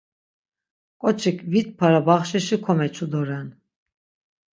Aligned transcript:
Ǩoçik 1.01 1.37
vit 1.51 1.67
para 1.77 1.99
baxşişi 2.07 2.57
komeçu 2.65 3.05
doren. 3.11 3.47